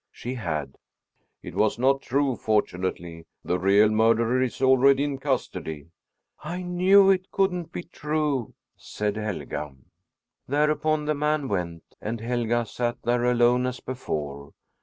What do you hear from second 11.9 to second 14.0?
and Helga sat there alone, as